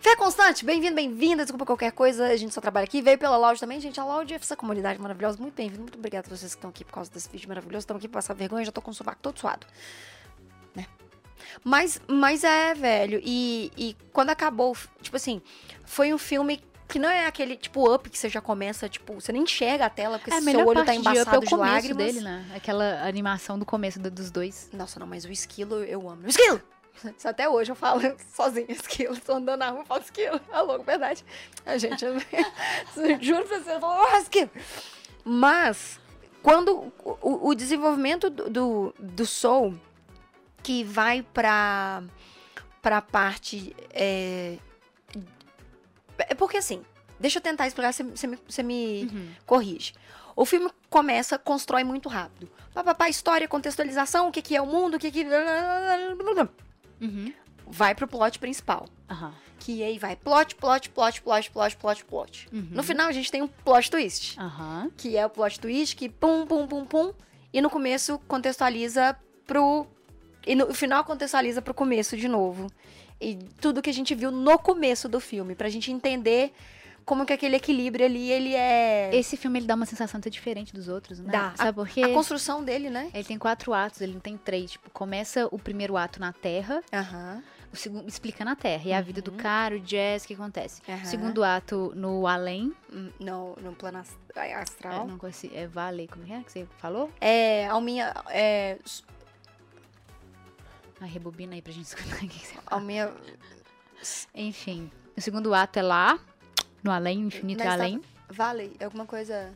[0.00, 1.44] Fé Constante, bem-vindo, bem-vinda.
[1.44, 3.00] Desculpa qualquer coisa, a gente só trabalha aqui.
[3.00, 3.98] Veio pela Loud também, gente.
[3.98, 4.04] A
[4.34, 5.38] é essa comunidade maravilhosa.
[5.38, 7.84] Muito bem-vindo, muito obrigada a vocês que estão aqui por causa desse vídeo maravilhoso.
[7.84, 9.66] Estamos aqui pra passar vergonha, já tô com o sovaco todo suado.
[10.74, 10.86] Né?
[11.62, 13.18] Mas, mas é, velho.
[13.24, 15.40] E, e quando acabou, tipo assim,
[15.86, 19.32] foi um filme que não é aquele tipo up que você já começa, tipo, você
[19.32, 21.50] nem enxerga a tela porque É, seu olho tá de Up é embaçado o de
[21.50, 21.96] começo lágrimas.
[22.06, 22.46] dele, né?
[22.54, 24.68] Aquela animação do começo do- dos dois.
[24.72, 26.26] Nossa, não, mas o esquilo eu amo.
[26.28, 26.60] Esquilo!
[27.18, 28.00] Isso até hoje eu falo
[28.34, 29.18] sozinha, esquilo.
[29.20, 30.40] Tô andando na rua e falo esquilo.
[30.52, 31.24] É louco, verdade.
[31.66, 32.14] A gente, eu,
[33.20, 34.50] juro pra você, eu falo, oh, esquilo.
[35.24, 35.98] Mas,
[36.42, 39.74] quando o, o- o desenvolvimento do, do, do Soul,
[40.62, 42.02] que vai pra,
[42.80, 43.74] pra parte.
[43.90, 44.56] É,
[46.18, 46.82] é porque assim,
[47.18, 49.28] deixa eu tentar explicar, você, você me, você me Uhum.
[49.46, 49.92] corrige.
[50.36, 52.50] O filme começa, constrói muito rápido.
[52.72, 55.24] Papapá, história, contextualização, o que, que é o mundo, o que, que.
[57.00, 57.32] Uhum.
[57.66, 58.86] Vai pro plot principal.
[59.10, 59.32] Aham.
[59.60, 62.48] Que aí vai plot, plot, plot, plot, plot, plot, plot.
[62.52, 62.68] Uhum.
[62.70, 64.36] No final a gente tem um plot twist.
[64.96, 67.12] Que é o plot twist que pum, pum, pum, pum.
[67.52, 69.86] E no começo contextualiza pro.
[70.46, 72.66] E no final contextualiza pro começo de novo.
[73.24, 75.54] E tudo que a gente viu no começo do filme.
[75.54, 76.52] Pra gente entender
[77.04, 79.10] como que aquele equilíbrio ali, ele é.
[79.14, 81.30] Esse filme ele dá uma sensação até diferente dos outros, né?
[81.32, 81.52] Dá.
[81.56, 82.02] Sabe por quê?
[82.02, 83.10] A construção dele, né?
[83.12, 84.72] Ele tem quatro atos, ele não tem três.
[84.72, 87.42] Tipo, começa o primeiro ato na Terra, Aham.
[87.72, 88.82] o segundo explica na Terra.
[88.86, 90.80] E a vida do cara, o jazz, o que acontece.
[90.88, 91.04] Uhum.
[91.04, 92.72] Segundo ato no além.
[92.92, 95.06] Hum, No, no plano ast- É, astral.
[95.06, 97.10] não consigo, é vale, como é que você falou?
[97.20, 98.14] É, Alminha.
[98.30, 98.78] É,
[101.04, 102.66] A rebobina aí pra gente escutar o que você fala.
[102.68, 103.12] Alminha.
[104.34, 106.18] Enfim, o segundo ato é lá,
[106.82, 108.00] no além, infinito e além.
[108.28, 109.52] Valley, é alguma coisa.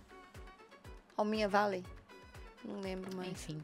[1.17, 1.83] Alminha Valley.
[2.63, 3.31] Não lembro mais.
[3.31, 3.63] Enfim.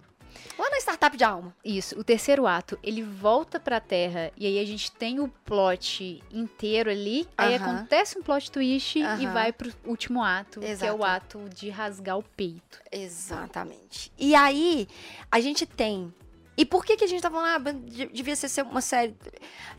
[0.58, 1.54] Lá na startup de alma.
[1.62, 6.22] Isso, o terceiro ato, ele volta pra Terra e aí a gente tem o plot
[6.32, 7.76] inteiro ali, aí Aham.
[7.76, 9.32] acontece um plot twist e Aham.
[9.32, 10.96] vai pro último ato, que é Exato.
[10.96, 12.80] o ato de rasgar o peito.
[12.90, 14.10] Exatamente.
[14.18, 14.88] E aí,
[15.30, 16.12] a gente tem.
[16.56, 19.14] E por que, que a gente tá falando, ah, de- devia ser uma série?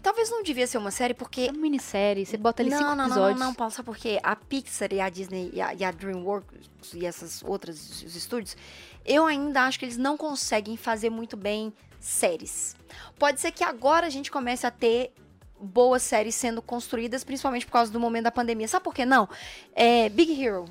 [0.03, 2.89] Talvez não devia ser uma série, porque É uma minissérie, você bota ali não, cinco
[2.89, 3.39] não, não, não, episódios.
[3.39, 4.19] não, Paulo, sabe por quê?
[4.21, 8.57] A Pixar e a Disney e a, e a DreamWorks e essas outras os estúdios,
[9.05, 12.75] eu ainda acho que eles não conseguem fazer muito bem séries.
[13.17, 15.13] Pode ser que agora a gente comece a ter
[15.59, 18.67] boas séries sendo construídas, principalmente por causa do momento da pandemia.
[18.67, 19.27] Sabe por que não?
[19.73, 20.65] É, Big Hero,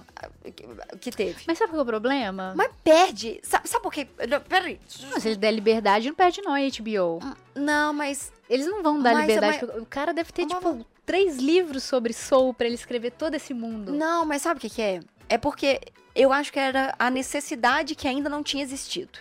[1.00, 1.42] que- teve.
[1.46, 2.52] Mas sabe qual é o problema?
[2.56, 3.40] Mas perde.
[3.42, 4.06] Sabe, sabe por quê?
[4.28, 4.78] Não, Peraí.
[5.10, 7.20] Não, se ele der liberdade, não perde não, a HBO.
[7.54, 9.66] Não, mas Eles não vão dar Mas- liberdade.
[9.66, 13.34] mas- O cara deve ter, Mas- tipo, três livros sobre Soul pra ele escrever todo
[13.34, 13.90] esse mundo.
[13.92, 15.00] Não, mas sabe o que, que é?
[15.30, 15.80] É porque
[16.14, 19.18] eu acho que era a necessidade que ainda não tinha existido.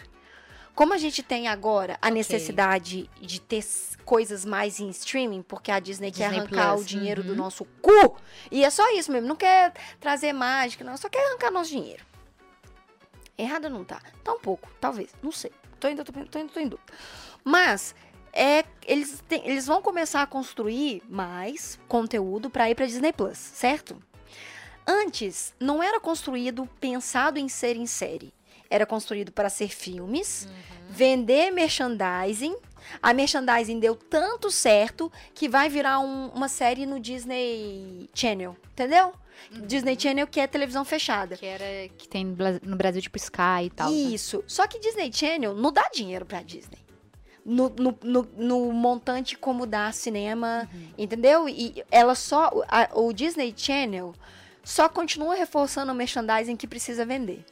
[0.76, 2.12] Como a gente tem agora a Ok.
[2.18, 3.64] necessidade de ter
[4.04, 7.38] coisas mais em streaming, porque a Disney, quer Disney arrancar Plus, o dinheiro do uhum.
[7.38, 8.16] nosso cu,
[8.52, 12.04] e é só isso mesmo, não quer trazer mágica, não, só quer arrancar nosso dinheiro.
[13.38, 14.02] Errado não tá.
[14.24, 15.52] Tá um pouco, talvez, não sei.
[15.80, 16.92] Tô ainda, tô, tô, ainda tô em dúvida.
[17.44, 17.94] Mas
[18.32, 23.38] é, eles, têm- eles vão começar a construir mais conteúdo pra ir pra Disney Plus,
[23.38, 24.02] certo?
[24.88, 28.34] Antes, não era construído pensado em ser em série.
[28.74, 30.48] Era construído para ser filmes,
[30.90, 32.56] vender merchandising.
[33.02, 39.14] A merchandising deu tanto certo que vai virar um- uma série no Disney Channel, entendeu?
[39.68, 41.38] Disney Channel que é televisão fechada.
[41.38, 43.92] Que era que tem no Brasil, tipo Sky e tal.
[43.92, 43.96] né?
[43.96, 44.44] Isso.
[44.48, 46.80] Só que Disney Channel não dá dinheiro pra Disney.
[47.46, 51.48] No, no, no, no montante como dá cinema, entendeu?
[51.48, 52.50] E ela só.
[52.68, 54.14] a- o Disney Channel
[54.64, 57.46] só continua reforçando o merchandising que precisa vender.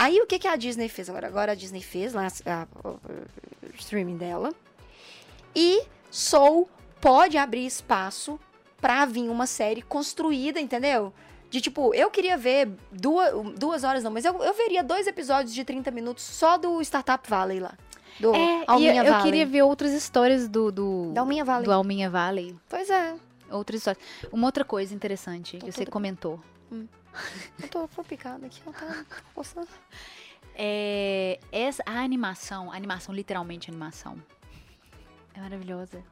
[0.00, 1.26] Aí o que, que a Disney fez agora?
[1.26, 2.28] Agora a Disney fez lá
[2.84, 2.98] o
[3.78, 4.52] streaming dela.
[5.54, 6.68] E Soul
[7.00, 8.38] pode abrir espaço
[8.80, 11.12] pra vir uma série construída, entendeu?
[11.50, 15.52] De tipo, eu queria ver duas, duas horas, não, mas eu, eu veria dois episódios
[15.52, 17.74] de 30 minutos só do Startup Valley lá.
[18.20, 19.22] Do É, Alminha eu Valley.
[19.24, 21.64] queria ver outras histórias do, do, Da Alminha Valley.
[21.64, 22.54] do Alminha Valley.
[22.68, 23.14] Pois é.
[23.50, 24.02] Outras histórias.
[24.30, 26.38] Uma outra coisa interessante Tô que você toda- comentou.
[27.62, 29.04] Eu tô, picada aqui, eu tá
[29.34, 29.68] coçando.
[30.54, 34.20] É, essa, a animação, a animação, literalmente animação,
[35.34, 36.02] é maravilhosa.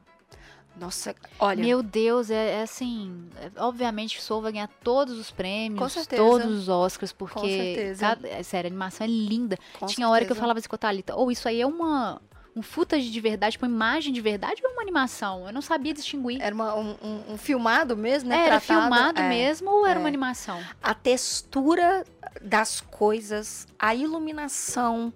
[0.79, 1.63] Nossa, olha.
[1.63, 3.29] Meu Deus, é, é assim.
[3.37, 6.21] é- obviamente, Soul vai ganhar todos os prêmios, Com certeza.
[6.21, 7.33] todos os Oscars, porque.
[7.33, 7.99] Com certeza.
[7.99, 9.57] cada- é sério, a animação é linda.
[9.79, 10.39] com Tinha hora que eu certeza.
[10.41, 12.21] falava assim com a Thalita, ou isso aí é uma,
[12.57, 15.45] um footage de verdade, uma imagem de verdade ou uma animação?
[15.45, 16.41] Eu não sabia distinguir.
[16.41, 18.35] Era uma- um, um- um filmado mesmo, né?
[18.47, 18.81] Era tratado.
[18.81, 19.29] filmado É.
[19.29, 20.01] mesmo ou era é.
[20.01, 20.59] uma animação?
[20.81, 22.03] A textura
[22.41, 25.13] das coisas, a iluminação,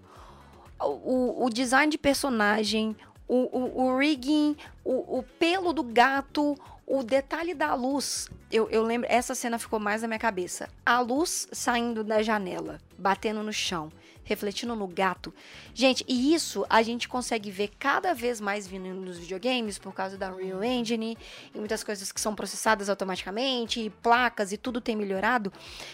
[0.80, 2.96] o, o design de personagem,
[3.28, 8.28] o, o, o rigging, o, o pelo do gato, o detalhe da luz.
[8.52, 10.70] Eu, eu lembro, essa cena ficou mais na minha cabeça.
[10.86, 13.92] A luz saindo da janela, batendo no chão,
[14.24, 15.34] refletindo no gato.
[15.74, 20.18] Gente, e isso a gente consegue ver cada vez mais vindo nos videogames por causa
[20.18, 21.18] da Unreal Engine
[21.54, 25.52] e muitas coisas que são processadas automaticamente, e placas e tudo tem melhorado.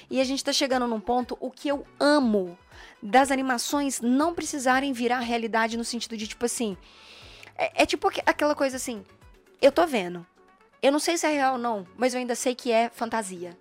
[0.10, 2.58] E a gente tá chegando num ponto o que eu amo
[3.02, 6.76] das animações não precisarem virar realidade no sentido de tipo assim,
[7.56, 9.04] é, é tipo aqu- aquela coisa assim,
[9.62, 10.26] eu tô vendo.
[10.82, 13.58] Eu não sei se é real ou não, mas eu ainda sei que é fantasia.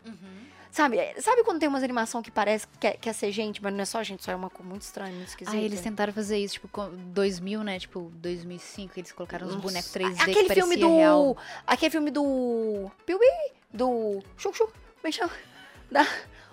[0.77, 0.99] Sabe?
[0.99, 3.81] É- Sabe quando tem umas animação que parece que quer, quer ser gente, mas não
[3.81, 5.57] é só gente, só é uma coisa muito estranha, muito esquisita.
[5.57, 7.79] Ah, eles tentaram fazer isso, tipo, com 2000, né?
[7.79, 9.67] Tipo, 2005, eles colocaram os Nossa.
[9.67, 10.97] bonecos 3D que Aquele parecia filme do.
[10.99, 11.37] real.
[11.67, 12.91] Aquele filme do.
[13.07, 13.27] Piuí?
[13.73, 14.23] Do.
[14.37, 14.71] Chuc, chuc,
[15.03, 15.33] é que chama?
[15.91, 16.07] Da-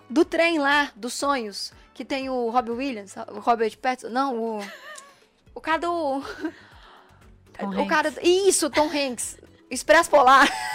[0.10, 1.74] do trem lá, dos sonhos.
[1.94, 4.08] Que tem o Robbie Williams, o Robert Pattinson.
[4.08, 4.66] Não, o.
[5.54, 6.24] O cara do.
[7.60, 8.14] Tom o cara.
[8.22, 9.38] Isso, Tom Hanks.
[9.70, 10.48] Expresso Polar.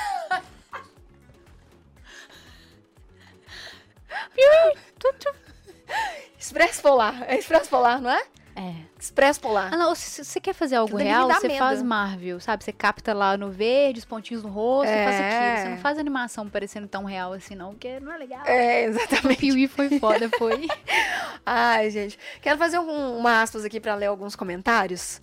[6.39, 7.23] Expresso Polar.
[7.27, 8.23] É Expresso Polar, não é?
[8.57, 8.75] É.
[8.99, 9.73] Expresso Polar.
[9.73, 11.59] Ah, não, se você quer fazer algo real, você medo.
[11.59, 12.65] faz Marvel, sabe?
[12.65, 15.29] Você capta lá no verde, os pontinhos no rosto, e faz É.
[15.29, 15.63] aquilo.
[15.63, 18.45] Você não faz animação parecendo tão real assim, não, porque não é legal.
[18.47, 19.39] É, O exatamente.
[19.41, 20.67] Piuí foi foda, foi.
[21.47, 22.19] Ai, gente.
[22.43, 25.21] Quero fazer um, uma aspas aqui pra ler alguns comentários.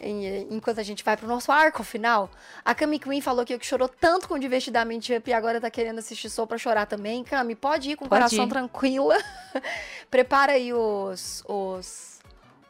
[0.00, 2.30] Em- enquanto a gente vai pro nosso arco final.
[2.64, 6.28] A Cami Queen falou que chorou tanto com Divertidamente Up e agora tá querendo assistir
[6.30, 7.24] Soul pra chorar também.
[7.24, 8.48] Cami, pode ir com o Pode coração ir.
[8.48, 9.16] tranquila.
[10.10, 11.42] Prepara aí os.
[11.48, 12.15] os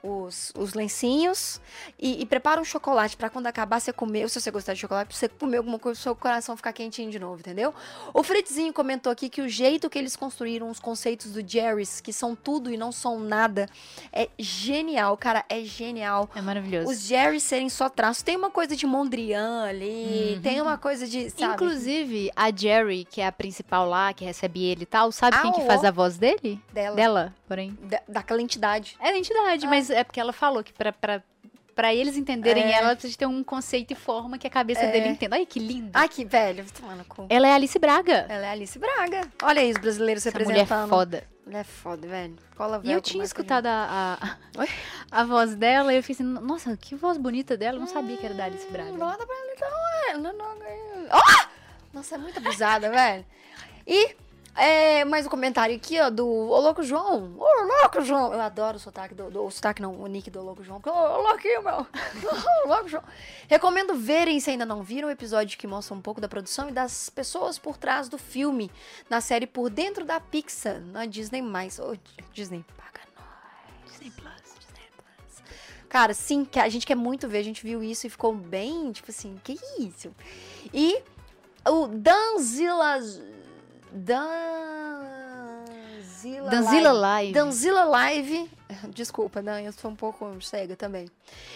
[0.07, 1.61] os, os lencinhos
[1.99, 5.09] e, e prepara um chocolate pra quando acabar você comer, se você gostar de chocolate,
[5.09, 7.75] pra você comer alguma coisa, pro seu coração ficar quentinho de novo, entendeu?
[8.14, 12.12] O Fritzinho comentou aqui que o jeito que eles construíram os conceitos do Jerry's, que
[12.12, 13.69] são tudo e não são nada,
[14.12, 16.29] é genial, cara, é genial.
[16.35, 16.90] É maravilhoso.
[16.90, 18.23] Os Jerry's serem só traços.
[18.23, 20.42] Tem uma coisa de Mondrian ali, Uhum.
[20.42, 21.55] tem uma coisa de, sabe?
[21.55, 25.53] Inclusive, a Jerry, que é a principal lá, que recebe ele e tal, sabe quem
[25.53, 26.61] que Ah, faz a voz dele?
[26.73, 27.77] dela, Dela, porém.
[27.83, 28.97] da, daquela entidade.
[29.01, 29.69] É identidade, Ah.
[29.69, 31.23] mas é porque ela falou que pra, pra,
[31.75, 32.73] pra eles entenderem É.
[32.73, 34.93] ela, precisa ter um conceito e forma que a cabeça É.
[34.93, 35.37] dele entenda.
[35.37, 35.91] Ai, que lindo.
[35.95, 37.27] Ai, que velho, tomando cu.
[37.29, 38.27] Ela é Alice Braga.
[38.29, 39.23] Ela é Alice Braga.
[39.43, 40.89] Olha aí os brasileiros Essa mulher é representando.
[40.89, 41.25] foda.
[41.45, 42.37] Mulher é foda, velho.
[42.57, 44.37] Cola E eu tinha escutado a, a,
[45.21, 47.77] a voz dela e eu fiquei assim, nossa, que voz bonita dela.
[47.77, 48.91] Eu não sabia que era da Alice Braga.
[48.93, 49.19] Pra ela
[49.53, 50.23] então.
[50.23, 50.67] Não, não, não.
[51.13, 51.47] Ó!
[51.93, 53.25] Nossa, é muito abusada, velho.
[53.87, 54.17] E
[54.57, 57.37] é, mais um comentário aqui, ó, do Ô Louco João.
[57.38, 58.33] Ô Louco João.
[58.33, 60.81] Eu adoro o sotaque do, do o sotaque não, o nick do Louco João.
[60.81, 61.87] porque, Ô Louquinho, meu.
[62.64, 63.03] Ô Louco João.
[63.49, 66.73] Recomendo verem, se ainda não viram, o episódio que mostra um pouco da produção e
[66.73, 68.71] das pessoas por trás do filme,
[69.11, 71.42] na série Por Dentro da Pixar, na Disney+.
[71.42, 71.97] Ô,
[72.33, 73.92] Disney, paga nós.
[73.92, 75.42] Disney Plus, Disney Plus.
[75.88, 77.38] Cara, sim, que a gente quer muito ver.
[77.38, 80.14] A gente viu isso e ficou bem, tipo assim, que isso?
[80.73, 81.03] E
[81.69, 83.01] o Danzilla.
[83.97, 86.51] Danzilla.
[86.51, 86.93] Live.
[86.93, 87.33] Live.
[87.33, 88.51] Danzilla Live.
[88.89, 91.09] Desculpa, Dan, eu sou um pouco cega também.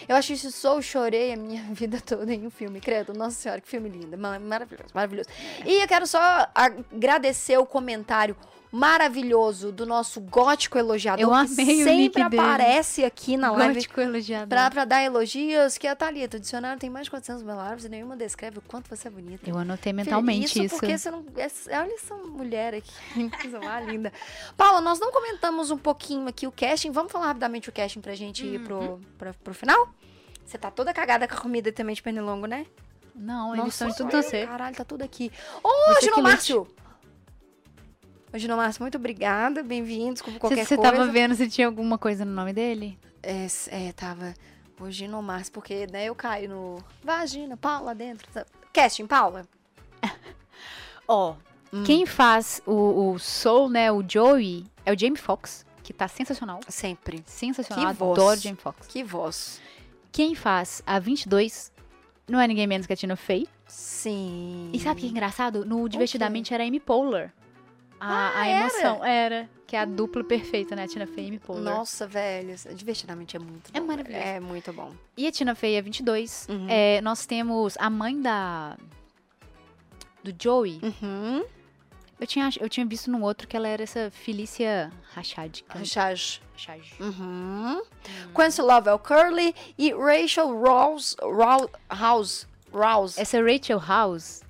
[0.07, 3.13] Eu assisti Soul, chorei a minha vida toda em um filme, credo.
[3.13, 4.17] Nossa senhora, que filme lindo.
[4.17, 5.29] ma- Maravilhoso, maravilhoso.
[5.65, 8.35] E eu quero só agradecer o comentário
[8.71, 11.21] maravilhoso do nosso gótico elogiador.
[11.21, 12.39] Eu que amei o sempre nick dele.
[12.39, 14.49] aparece aqui na live Gótico elogiado.
[14.49, 17.89] Pra, pra dar elogios, que a Thalita, o dicionário tem mais de 400 palavras e
[17.89, 19.49] nenhuma descreve o quanto você é bonita.
[19.49, 20.75] Eu anotei mentalmente isso.
[20.77, 21.25] porque você não...
[21.37, 22.91] é- Olha essa mulher aqui,
[23.41, 24.11] que mais linda.
[24.55, 26.91] Paula, nós não comentamos um pouquinho aqui o casting.
[26.91, 29.01] Vamos falar rapidamente o casting pra gente ir pro, Uhum.
[29.17, 29.89] pra, pro final?
[30.45, 32.65] Você tá toda cagada com a comida também de pernilongo, né?
[33.15, 34.47] Não, eles Nossa, estão em tudo olha, você.
[34.47, 35.31] Caralho, tá tudo aqui.
[35.63, 36.21] Ô, Você Gino que
[38.33, 39.61] Ô, Gino Márcio, muito obrigada.
[39.61, 40.13] Bem-vindo.
[40.13, 40.91] Desculpa qualquer Você coisa.
[40.91, 42.97] tava vendo se tinha alguma coisa no nome dele?
[43.21, 44.33] É, é, tava
[44.79, 46.83] o Gino Márcio, porque, né, eu caio no...
[47.03, 48.27] Vagina, Paula dentro.
[48.31, 48.47] sabe?
[48.73, 49.45] Casting, Paula.
[51.07, 51.35] Ó,
[51.73, 51.83] Hum.
[51.85, 56.59] quem faz o, o Soul, né, o Joey, é o Jamie Foxx, que tá sensacional.
[56.67, 57.23] Sempre.
[57.25, 58.19] Sensacional, Que voz.
[58.19, 58.87] adoro Jamie Foxx.
[58.87, 59.61] Que voz.
[60.11, 61.71] Quem faz a 22
[62.27, 63.47] não é ninguém menos que a Tina Fey.
[63.67, 64.69] Sim.
[64.73, 65.63] E sabe o que é engraçado?
[65.63, 67.31] No Divertidamente era a Amy Poehler.
[68.03, 68.59] A, Ah, a era?
[68.61, 69.49] emoção era.
[69.67, 70.83] Que é a dupla perfeita, né?
[70.83, 71.63] A Tina Fey e Amy Poehler.
[71.73, 72.55] Nossa, velho.
[72.73, 73.85] Divertidamente é muito É bom.
[73.85, 74.23] maravilhoso.
[74.23, 74.91] É muito bom.
[75.15, 76.47] E a Tina Fey é 22.
[76.49, 76.65] Uhum.
[76.67, 78.75] É, nós temos a mãe da...
[80.23, 80.79] Do Joey.
[80.83, 81.43] Uhum.
[82.19, 85.61] Eu tinha, eu tinha visto no outro que ela era essa Felicia Rashad.
[85.63, 86.39] que eu- Rashad.
[86.53, 86.81] Rashad.
[86.99, 87.81] Uhum.
[88.35, 91.15] Quincy Lovell Curley e Rachel Rouse.
[91.89, 92.45] Rouse.
[92.71, 93.19] Rouse.
[93.19, 94.41] Essa Rachel House,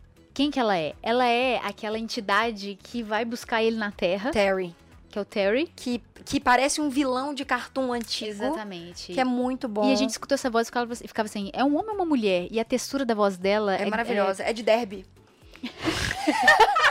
[0.41, 0.95] quem que ela é?
[1.03, 4.73] Ela é aquela entidade que vai buscar ele na Terra, Terry.
[5.07, 5.71] que é o Terry.
[5.75, 8.31] Que, que parece um vilão de cartoon antigo.
[8.31, 9.13] Exatamente.
[9.13, 9.87] Que é muito bom.
[9.87, 12.05] E a gente escutou essa voz e ficava, ficava assim, é um homem ou uma
[12.05, 12.47] mulher?
[12.49, 14.41] E a textura da voz dela É maravilhosa.
[14.41, 15.05] É de derby.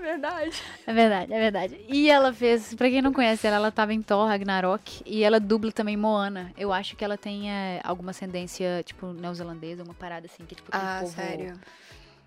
[0.00, 0.62] verdade.
[0.86, 1.80] É verdade, é verdade.
[1.88, 5.38] E ela fez, pra quem não conhece ela, ela tava em Thor Ragnarok e ela
[5.38, 6.52] dubla também Moana.
[6.56, 10.70] Eu acho que ela tem é, alguma ascendência, tipo, neozelandesa, uma parada assim, que tipo,
[10.70, 11.12] tem Ah, povo...
[11.12, 11.52] sério.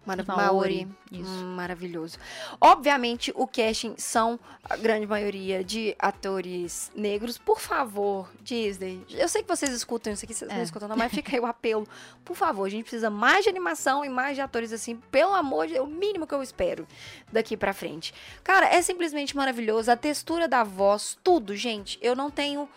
[0.05, 0.43] Mara Maori,
[0.85, 0.87] Maori.
[1.11, 1.29] isso.
[1.29, 2.17] Hum, maravilhoso.
[2.59, 7.37] Obviamente, o casting são a grande maioria de atores negros.
[7.37, 9.01] Por favor, Disney.
[9.09, 10.63] Eu sei que vocês escutam isso aqui, vocês não É.
[10.63, 11.87] escutam, não, mas fica aí o apelo.
[12.25, 14.97] Por favor, a gente precisa mais de animação e mais de atores assim.
[15.11, 16.87] Pelo amor de Deus, é o mínimo que eu espero
[17.31, 18.13] daqui pra frente.
[18.43, 19.89] Cara, é simplesmente maravilhoso.
[19.91, 21.97] A textura da voz, tudo, gente.
[22.01, 22.67] Eu não tenho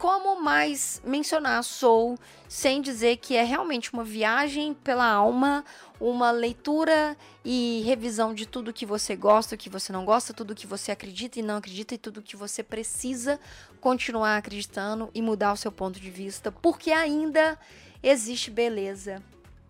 [0.00, 5.62] como mais mencionar Soul sem dizer que é realmente uma viagem pela alma,
[6.00, 10.54] uma leitura e revisão de tudo que você gosta, o que você não gosta, tudo
[10.54, 13.38] que você acredita e não acredita e tudo que você precisa
[13.78, 17.58] continuar acreditando e mudar o seu ponto de vista, porque ainda
[18.02, 19.22] existe beleza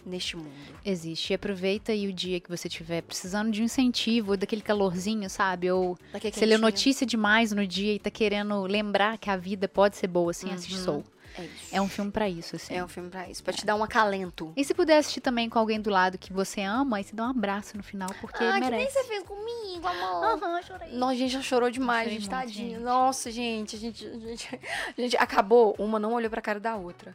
[0.04, 0.50] neste mundo.
[0.84, 1.32] Existe.
[1.32, 5.28] E aproveita aí o dia que você estiver precisando de um incentivo, ou daquele calorzinho,
[5.28, 5.70] sabe?
[5.70, 9.68] Ou Daqui você leu notícia demais no dia e tá querendo lembrar que a vida
[9.68, 10.84] pode ser boa, assim, assiste Uhum.
[10.84, 11.04] Soul.
[11.38, 11.54] É isso.
[11.70, 12.74] É um filme pra isso, assim.
[12.74, 14.52] É um filme pra isso, pra te dar um acalento.
[14.56, 17.24] E se puder assistir também com alguém do lado que você ama, aí você dá
[17.24, 18.92] um abraço no final, porque Ah, que nem merece.
[18.92, 20.24] você fez comigo, amor.
[20.24, 20.92] Aham, chorei.
[20.92, 22.68] Nossa, a gente já chorou demais, Chorei gente, muito, tadinha.
[22.70, 22.82] gente.
[22.82, 24.60] Nossa, gente a, gente, a gente,
[24.98, 27.14] a gente acabou, uma não olhou pra cara da outra.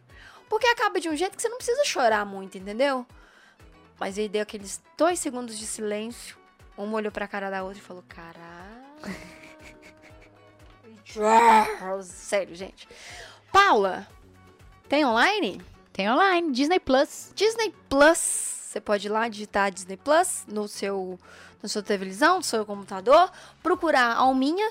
[0.49, 3.05] Porque acaba de um jeito que você não precisa chorar muito, entendeu?
[3.99, 6.37] Mas aí deu aqueles dois segundos de silêncio,
[6.77, 8.85] uma olhou pra cara da outra e falou, caralho.
[12.03, 12.87] Sério, gente.
[13.51, 14.07] Paula,
[14.89, 15.61] tem online?
[15.93, 17.31] Tem online, Disney Plus.
[17.33, 18.19] Disney Plus.
[18.19, 21.17] Você pode ir lá digitar Disney Plus no seu,
[21.63, 23.31] na sua televisão, no seu computador,
[23.63, 24.69] procurar a Alminha.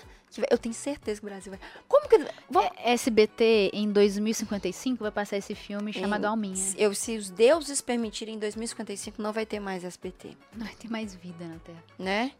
[0.50, 1.60] Eu tenho certeza que o Brasil vai.
[1.88, 2.18] Como que.
[2.50, 6.74] Vamos, É, SBT, em 2055, vai passar esse filme chamado Em- Alminha.
[6.76, 10.90] eu, se os deuses permitirem, em 2055 não vai ter mais SBT, Não vai ter
[10.90, 11.84] mais vida na Terra.
[11.98, 12.32] né?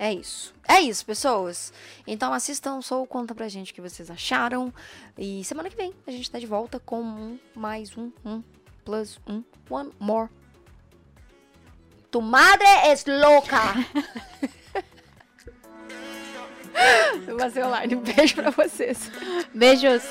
[0.00, 0.54] É isso.
[0.68, 1.72] É isso, pessoas.
[2.06, 4.72] Então assistam Soul, conta pra gente o que vocês acharam.
[5.16, 8.40] E semana que vem a gente tá de volta com um, mais um, um,
[8.84, 10.28] plus um, one more.
[12.12, 13.58] Tu madre es louca!
[17.36, 17.96] Vai ser online.
[17.96, 19.10] Um beijo pra vocês.
[19.54, 20.02] Beijos!